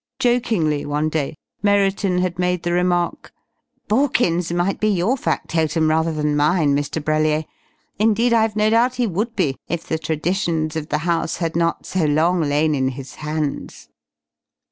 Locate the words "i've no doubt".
8.33-8.95